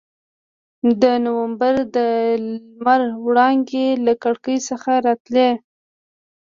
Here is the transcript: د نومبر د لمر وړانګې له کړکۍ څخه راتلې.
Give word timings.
د 1.01 1.03
نومبر 1.25 1.73
د 1.95 1.97
لمر 2.49 3.01
وړانګې 3.25 3.87
له 4.05 4.13
کړکۍ 4.23 4.57
څخه 4.69 4.91
راتلې. 5.05 5.49